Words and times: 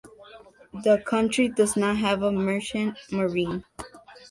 The 0.83 0.97
country 1.05 1.47
does 1.47 1.77
not 1.77 1.95
have 1.97 2.23
a 2.23 2.31
merchant 2.31 2.97
marine. 3.11 3.63